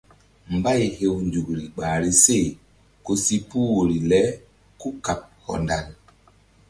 Mbay 0.55 0.81
hew 0.97 1.15
nzukri 1.25 1.63
ɓahri 1.75 2.09
se 2.23 2.37
ku 3.05 3.11
si 3.23 3.35
puh 3.47 3.67
woyri 3.75 3.97
le 4.09 4.21
kúkaɓ 4.79 5.19
hɔndal. 5.45 5.85